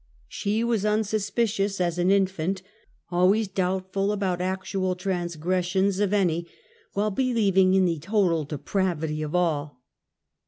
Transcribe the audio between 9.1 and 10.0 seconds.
of all.